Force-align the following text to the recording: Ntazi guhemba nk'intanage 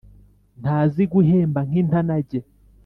Ntazi 0.61 1.03
guhemba 1.11 1.59
nk'intanage 1.67 2.39